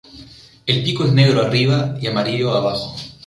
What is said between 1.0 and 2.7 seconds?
es negro arriba y amarillo